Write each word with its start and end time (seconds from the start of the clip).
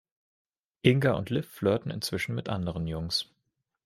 Inga 0.81 1.13
und 1.13 1.29
Liv 1.29 1.47
flirten 1.47 1.91
inzwischen 1.91 2.33
mit 2.33 2.49
anderen 2.49 2.87
Jungs. 2.87 3.29